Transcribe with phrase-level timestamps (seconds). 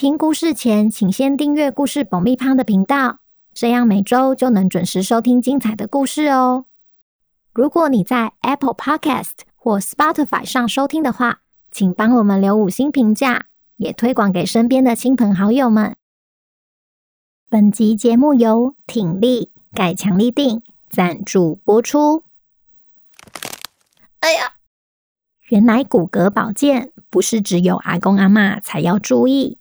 [0.00, 3.18] 听故事前，请先订阅“故事爆米花”的频道，
[3.52, 6.64] 这样每周就能准时收听精彩的故事哦。
[7.52, 15.94] 如果你在 Apple Podcast 或 Spotify 上收听的话，请帮我们留五星评价，也推广给身边的亲朋好友们。
[17.50, 22.24] 本集节目由挺立盖强力定赞助播出。
[24.20, 24.54] 哎呀，
[25.50, 29.58] 原来骨骼保健不是只有阿公阿妈才要注意。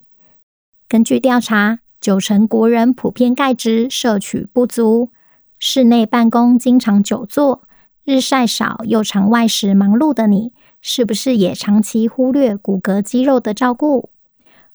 [0.90, 5.12] 根据调查，九成国人普遍钙质摄取不足，
[5.60, 7.62] 室内办公经常久坐、
[8.04, 14.10] 日晒少又常外食忙碌的你，是不是也长期忽略骨骼肌肉的照顾？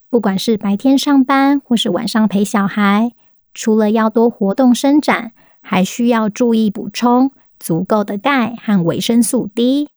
[0.08, 3.10] 不管是白天上班或是晚上陪小孩，
[3.52, 9.88] 除了要多活动伸展，还需要注意补充足够的钙和维生素 D。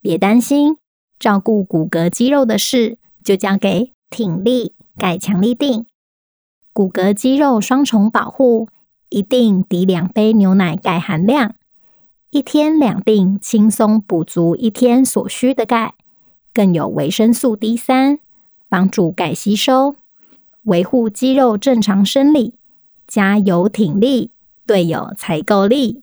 [0.00, 0.78] 别担心，
[1.18, 4.77] 照顾骨骼肌肉的事就交给挺立。
[4.98, 5.86] 钙强力定，
[6.72, 8.68] 骨骼肌肉双重保护，
[9.08, 11.54] 一定抵两杯牛奶钙含量，
[12.30, 15.94] 一天两定，轻松补足一天所需的钙，
[16.52, 18.18] 更有维生素 D 三，
[18.68, 19.94] 帮助钙吸收，
[20.64, 22.54] 维护肌肉正常生理。
[23.06, 24.32] 加油挺立，
[24.66, 26.02] 队友才够力。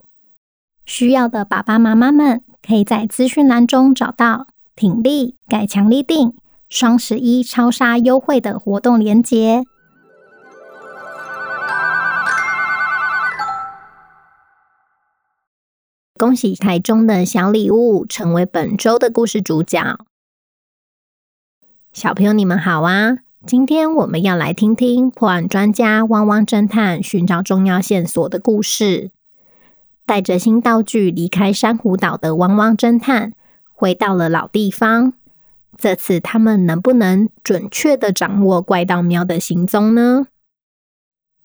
[0.85, 6.33] 需要的爸爸妈妈们，可以在资讯栏中找到挺立钙强力定。
[6.69, 9.63] 双十一超杀优惠的活动链接。
[16.17, 20.00] 恭喜台中的小礼物成为本周的故事主角。
[21.91, 23.17] 小朋友，你们好啊！
[23.45, 29.11] 今天我们要来听听破案专家汪汪侦探寻找重要线索的故事。
[30.06, 33.34] 带着新道具离开珊瑚岛的汪汪侦探，
[33.73, 35.13] 回到了老地方。
[35.78, 40.28] 这次他们能不能准确地掌握怪盗喵的行踪呢？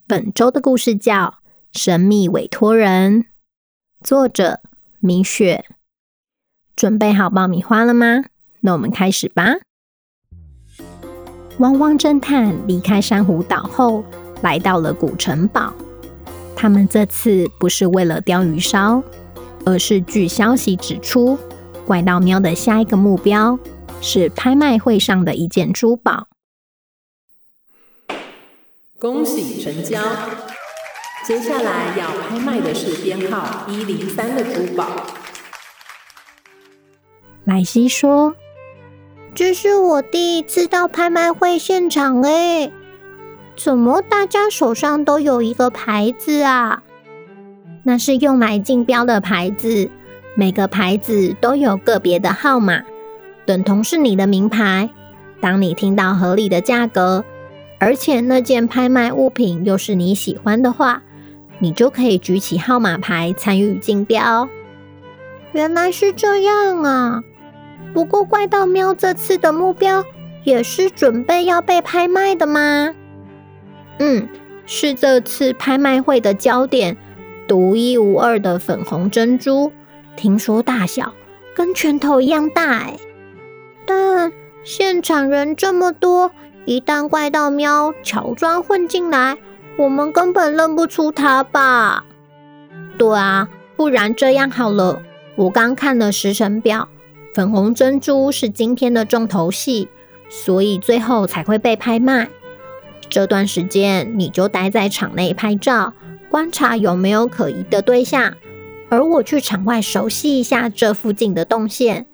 [0.06, 1.14] 本周的故事叫
[1.72, 3.22] 《神秘委托人》，
[4.02, 4.60] 作者
[5.00, 5.64] 米雪。
[6.74, 8.22] 准备好爆米花了吗？
[8.60, 9.56] 那我们开始吧。
[11.58, 14.04] 汪汪侦探离开珊瑚岛后，
[14.42, 15.74] 来到了古城堡。
[16.56, 19.02] 他们这次不是为了鯛鱼烧，
[19.66, 21.38] 而是据消息指出，
[21.86, 23.58] 怪盗喵的下一个目标。
[24.00, 26.28] 是拍卖会上的一件珠宝。
[28.98, 30.00] 恭喜成交！
[31.24, 34.86] 接下来要拍卖的是编号一零三的珠宝。
[37.44, 38.34] 莱西说
[39.34, 42.70] ：“这是我第一次到拍卖会现场，哎，
[43.56, 46.82] 怎么大家手上都有一个牌子啊？
[47.84, 49.90] 那是用来竞标的牌子，
[50.36, 52.82] 每个牌子都有个别的号码。”
[53.50, 54.88] 等同是你的名牌。
[55.40, 57.24] 当你听到合理的价格，
[57.80, 61.02] 而且那件拍卖物品又是你喜欢的话，
[61.58, 64.48] 你就可以举起号码牌参与竞标。
[65.50, 67.24] 原来是这样啊！
[67.92, 70.04] 不过怪盗喵这次的目标
[70.44, 72.94] 也是准备要被拍卖的吗？
[73.98, 74.28] 嗯，
[74.64, 76.96] 是这次拍卖会的焦点，
[77.48, 79.72] 独一无二的粉红珍珠。
[80.14, 81.12] 听说大小
[81.52, 82.96] 跟拳头一样大，哎。
[83.90, 86.30] 但现场人这么多，
[86.64, 89.36] 一旦怪盗喵乔装混进来，
[89.76, 92.04] 我们根本认不出他吧？
[92.96, 95.02] 对啊，不然这样好了，
[95.34, 96.88] 我刚看了时辰表，
[97.34, 99.88] 粉红珍珠是今天的重头戏，
[100.28, 102.28] 所以最后才会被拍卖。
[103.08, 105.94] 这段时间你就待在场内拍照，
[106.30, 108.34] 观察有没有可疑的对象，
[108.88, 112.06] 而我去场外熟悉一下这附近的动线。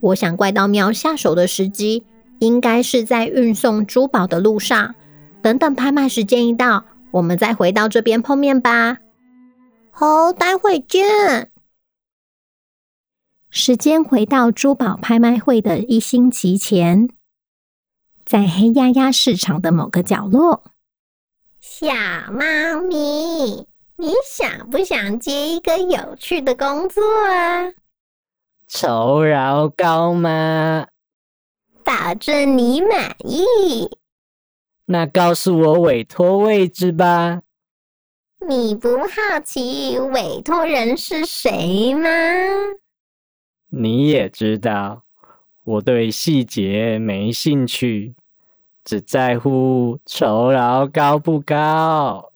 [0.00, 2.04] 我想怪盗喵下手的时机，
[2.38, 4.94] 应该是在运送珠宝的路上。
[5.42, 8.98] 等等拍卖时间一到，我们再回到这边碰面吧。
[9.90, 11.50] 好，待会见。
[13.48, 17.08] 时间回到珠宝拍卖会的一星期前，
[18.24, 20.64] 在黑压压市场的某个角落，
[21.60, 21.86] 小
[22.32, 23.66] 猫咪，
[23.96, 27.00] 你想不想接一个有趣的工作
[27.30, 27.72] 啊？
[28.68, 30.88] 酬劳高吗？
[31.84, 33.96] 保证你满意。
[34.86, 37.42] 那告诉我委托位置吧。
[38.48, 42.08] 你不好奇委托人是谁吗？
[43.68, 45.04] 你也知道，
[45.64, 48.14] 我对细节没兴趣，
[48.84, 52.32] 只在乎酬劳高不高。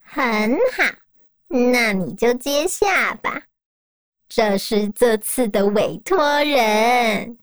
[0.00, 0.84] 很好，
[1.48, 3.42] 那你就接下吧。
[4.34, 7.36] 这是这次的委托人。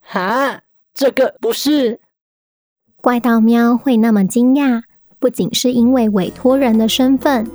[0.00, 0.60] 哈，
[0.94, 1.98] 这个不是。
[2.98, 4.84] 怪盗喵会那么惊讶，
[5.18, 7.50] 不仅是因为委托人的身份，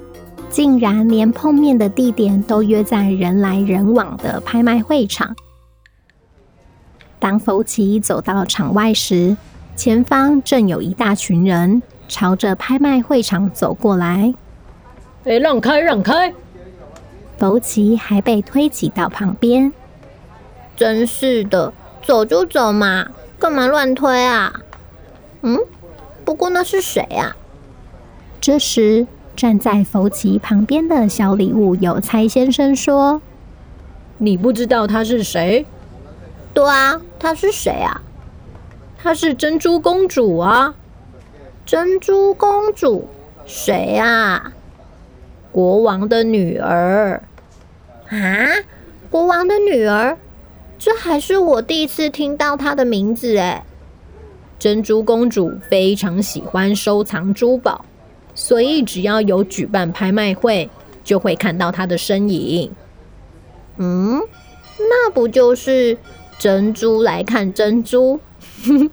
[0.49, 5.33] 竟然连碰面的地点都约在人来人往的拍卖会场。
[7.19, 9.37] 当福奇走到场外时，
[9.77, 14.33] 前方正有一大群人朝着拍卖会场走过来。
[15.23, 16.33] 哎，让开，让开！
[17.41, 19.73] 福奇还被推挤到旁边。
[20.75, 21.73] 真是的，
[22.03, 23.07] 走就走嘛，
[23.39, 24.61] 干嘛乱推啊？
[25.41, 25.57] 嗯，
[26.23, 27.35] 不过那是谁啊？
[28.39, 33.23] 这时，站在福奇旁边的小礼物邮差先生说
[34.19, 35.65] ：“你不知道他是谁
[36.53, 38.03] ？”“对啊，他是谁啊
[39.01, 40.75] ？”“她是珍珠公主啊
[41.65, 43.07] ！”“珍珠公主？
[43.47, 44.53] 谁啊
[45.51, 47.23] ？”“国王的女儿。
[48.11, 48.47] ”“啊，
[49.09, 50.17] 国王的女儿？
[50.77, 53.65] 这还是我第一次听到她的名字哎。”
[54.59, 57.83] 珍珠公主非常喜欢收藏珠宝，
[58.35, 60.69] 所以只要有举办拍卖会，
[61.03, 62.71] 就会看到她的身影。
[63.77, 64.21] 嗯，
[64.77, 65.97] 那不就是
[66.37, 68.19] 珍珠来看珍珠？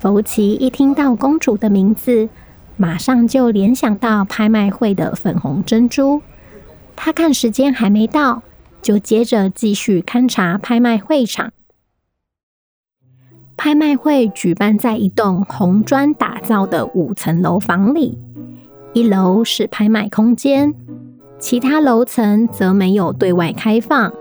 [0.00, 2.28] 福奇一听到公主的名字，
[2.76, 6.20] 马上就联想到拍卖会的粉红珍珠。
[7.02, 8.42] 他看时间还没到，
[8.82, 11.50] 就接着继续勘察拍卖会场。
[13.56, 18.18] 拍卖会举办在一栋红砖打造的五层楼房里，
[18.92, 20.74] 一楼是拍卖空间，
[21.38, 24.12] 其他楼层则没有对外开放。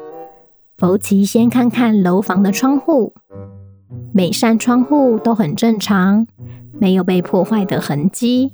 [0.78, 3.14] 福奇先看看楼房的窗户，
[4.14, 6.26] 每扇窗户都很正常，
[6.80, 8.54] 没有被破坏的痕迹。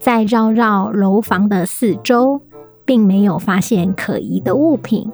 [0.00, 2.42] 再绕绕楼房的四周，
[2.84, 5.10] 并没有发现可疑的物品。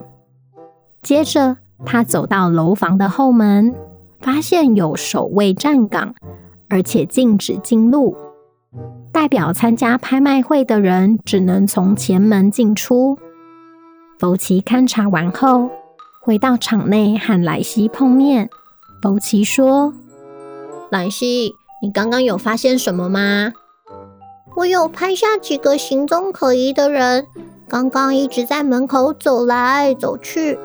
[1.03, 3.75] 接着，他走到楼房的后门。
[4.23, 6.15] 发现有守卫站岗，
[6.69, 8.15] 而且禁止进入，
[9.11, 13.17] 代表参加拍卖会的人只能从前门进出。
[14.19, 15.71] 福奇勘察完后，
[16.21, 18.51] 回到场内和莱西碰面。
[19.01, 19.95] 福奇说
[20.93, 23.55] ：“莱西，你刚刚有发现什么吗
[24.55, 27.27] ？”“我有拍下几个行踪可疑的人，
[27.71, 30.59] 刚刚一直在门口走来走去，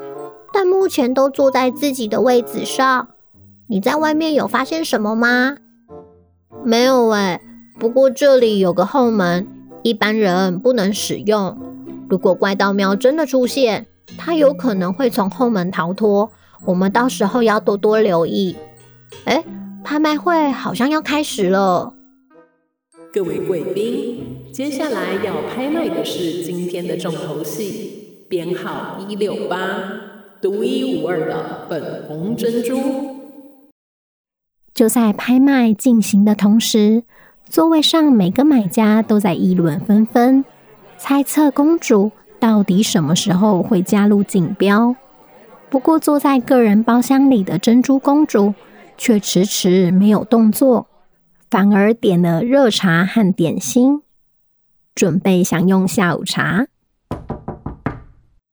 [0.51, 3.09] 但目前都坐在自己的位子上。”
[3.69, 5.57] 你在外面有发现什么吗？
[6.63, 7.39] 没有哎，
[7.79, 9.47] 不过这里有个后门，
[9.83, 11.57] 一般人不能使用。
[12.09, 13.85] 如果怪盗喵真的出现，
[14.17, 16.31] 他有可能会从后门逃脱，
[16.65, 18.55] 我们到时候要多多留意。
[19.25, 19.43] 哎，
[19.83, 21.93] 拍卖会好像要开始了。
[23.11, 24.23] 各位贵宾，
[24.55, 29.59] 接下来要拍卖的是今天的重头戏，编号一六八，
[30.41, 32.79] 独一无二的粉红珍珠。
[34.73, 37.03] 就在拍卖进行的同时，
[37.49, 40.45] 座位上每个买家都在议论纷纷，
[40.97, 44.95] 猜测公主到底什么时候会加入竞标。
[45.69, 48.53] 不过，坐在个人包厢里的珍珠公主
[48.97, 50.87] 却迟迟没有动作，
[51.51, 54.01] 反而点了热茶和点心，
[54.95, 56.67] 准备享用下午茶。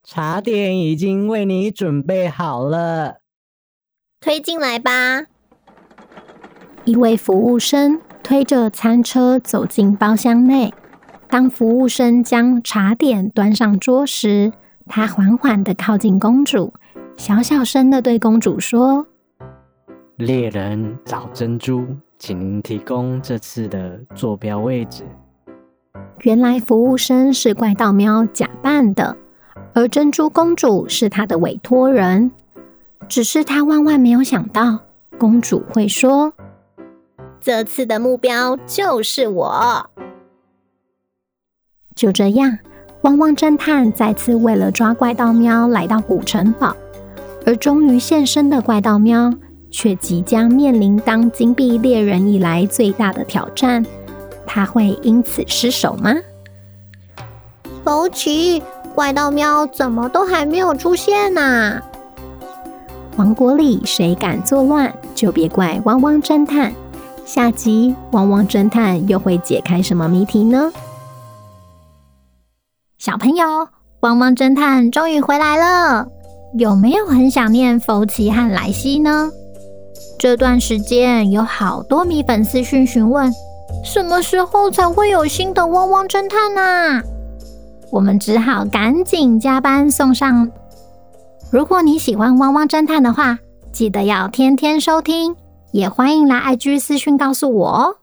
[0.03, 3.21] 茶点已经为你准备好了，
[4.21, 5.27] 推进来吧。
[6.85, 10.75] 一位服务生推着餐车走进包厢内。
[11.29, 14.53] 当服务生将茶点端上桌时，
[14.87, 16.75] 他缓缓的靠近公主，
[17.17, 19.07] 小小声的对公主说
[20.19, 21.87] ：“猎人找珍珠，
[22.19, 25.05] 请您提供这次的坐标位置。”
[26.23, 29.17] 原来服务生是怪盗喵假扮的，
[29.75, 32.31] 而珍珠公主是他的委托人。
[33.09, 34.79] 只是他万万没有想到，
[35.19, 36.33] 公主会说。
[37.41, 39.91] 这次的目标就是我。
[41.95, 42.59] 就这样，
[43.03, 46.75] 汪汪侦探再次为了抓怪盗喵来到古城堡，
[47.45, 49.35] 而终于现身的怪盗喵
[49.71, 53.85] 却即将面临当金币猎人以来最大的挑战。
[54.55, 56.13] 他会因此失手吗？
[57.83, 58.63] 福奇，
[58.95, 61.81] 怪盗喵怎么都还没有出现呢？
[63.17, 66.71] 王国里谁敢作乱，就别怪汪汪侦探。
[67.25, 70.71] 下集汪汪侦探又会解开什么谜题呢？
[72.99, 73.47] 小朋友，
[74.01, 76.07] 汪汪侦探终于回来了，
[76.59, 79.31] 有没有很想念福奇和莱西呢？
[80.19, 83.33] 这段时间有好多米粉私讯询问，
[83.83, 87.03] 什么时候才会有新的汪汪侦探啊？
[87.91, 90.51] 我们只好赶紧加班送上。
[91.51, 93.39] 如果你喜欢汪汪侦探的话，
[93.73, 95.37] 记得要天天收听，
[95.73, 97.97] 也欢迎来 IG 私讯告诉我哦。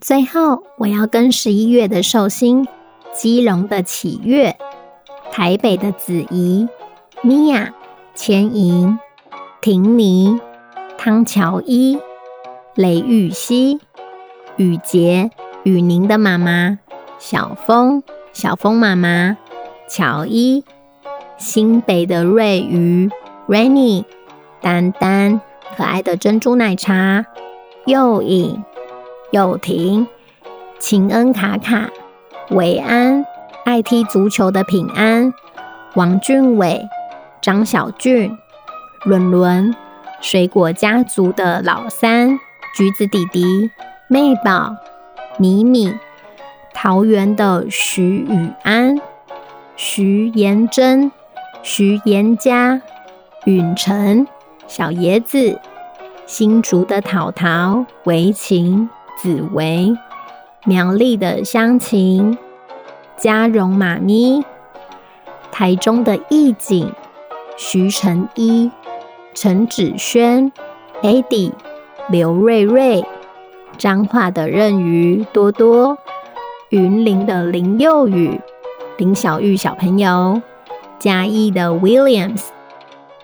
[0.00, 2.66] 最后，我要跟十一月的寿星、
[3.12, 4.56] 基隆的启月、
[5.32, 6.68] 台北的子怡、
[7.22, 7.74] 米娅、
[8.14, 8.96] 千莹、
[9.60, 10.40] 婷妮、
[10.96, 11.98] 汤乔伊、
[12.74, 13.80] 雷玉熙、
[14.58, 15.30] 雨洁、
[15.64, 16.78] 雨宁的妈妈。
[17.18, 19.36] 小峰、小峰妈妈、
[19.88, 20.64] 乔伊、
[21.36, 23.10] 新北的瑞瑜、
[23.48, 24.04] Rainy、
[24.60, 25.40] 丹丹、
[25.76, 27.26] 可爱的珍珠奶茶、
[27.86, 28.62] 佑颖、
[29.32, 30.06] 佑婷、
[30.78, 31.90] 秦恩、卡卡、
[32.50, 33.26] 维安、
[33.64, 35.32] 爱踢足球的平安、
[35.94, 36.80] 王俊伟、
[37.42, 38.38] 张小俊、
[39.04, 39.74] 伦伦、
[40.20, 42.38] 水果家族的老三、
[42.76, 43.68] 橘子弟弟、
[44.08, 44.76] 妹宝、
[45.38, 45.94] 米米。
[46.80, 49.00] 桃园的徐宇安、
[49.74, 51.10] 徐妍珍、
[51.60, 52.80] 徐妍佳、
[53.46, 54.28] 允晨、
[54.68, 55.58] 小野子、
[56.24, 59.92] 新竹的桃桃、维晴、紫薇、
[60.64, 62.38] 苗栗的香晴、
[63.16, 64.44] 嘉荣妈咪、
[65.50, 66.92] 台中的义景、
[67.56, 68.70] 徐晨一、
[69.34, 70.52] 陈芷萱、
[71.02, 71.50] Eddie、
[72.08, 73.04] 刘瑞瑞、
[73.76, 75.98] 彰化的任瑜多多。
[76.70, 78.38] 云林的林佑宇、
[78.98, 80.42] 林小玉小朋友，
[80.98, 82.48] 嘉义的 Williams、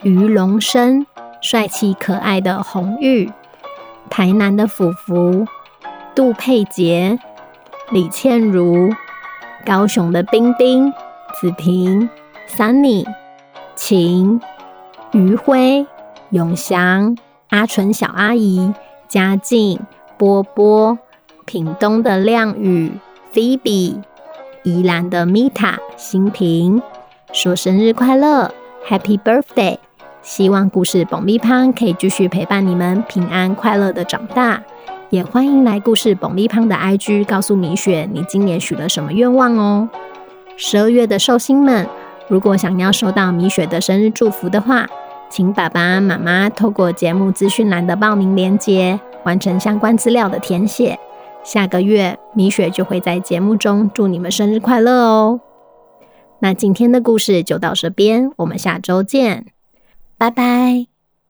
[0.02, 1.06] 于龙生，
[1.42, 3.30] 帅气可爱的红玉，
[4.08, 5.46] 台南的福福、
[6.14, 7.18] 杜佩杰、
[7.90, 8.94] 李倩如，
[9.66, 10.90] 高雄的冰冰、
[11.38, 12.08] 子平、
[12.48, 13.04] Sunny、
[13.76, 14.40] 晴、
[15.12, 15.86] 余辉、
[16.30, 17.14] 永祥、
[17.50, 18.72] 阿纯小阿姨、
[19.06, 19.78] 嘉靖、
[20.24, 20.98] 波波，
[21.44, 22.90] 屏东的亮宇。
[23.34, 23.96] Phoebe，
[24.62, 26.80] 宜兰的 Mita，新平
[27.30, 28.50] 说生日快乐
[28.88, 29.76] ，Happy Birthday！
[30.22, 34.62] 希望故事爆米花可以继续陪伴你们平安快乐的长大，
[35.10, 39.86] 也欢迎来故事爆米花的 IG 告诉米雪你今年许了什么愿望哦。
[40.56, 41.86] 十二月的寿星们，
[42.28, 44.86] 如果想要收到米雪的生日祝福的话，
[45.28, 50.98] 请爸爸妈妈透过节目资讯栏的报名链接完成相关资料的填写。
[51.42, 55.40] 下个月，米雪就会在节目中祝你们生日快乐哦。
[56.38, 59.46] 那今天的故事就到这边，我们下周见，
[60.16, 60.93] 拜拜。